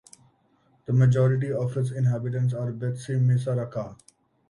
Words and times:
The 0.87 0.93
majority 0.93 1.51
of 1.51 1.77
its 1.77 1.91
inhabitants 1.91 2.55
are 2.55 2.71
Betsimisaraka. 2.73 3.97